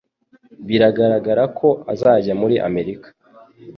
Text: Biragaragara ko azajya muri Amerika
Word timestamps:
Biragaragara 0.67 1.43
ko 1.57 1.69
azajya 1.93 2.33
muri 2.41 2.55
Amerika 2.67 3.07